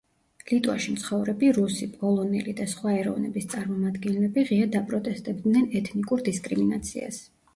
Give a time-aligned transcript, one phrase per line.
[0.51, 7.21] ლიტვაში მცხოვრები რუსი, პოლონელი და სხვა ეროვნების წარმომადგენლები ღიად აპროტესტებდნენ ეთნიკურ დისკრიმინაციას.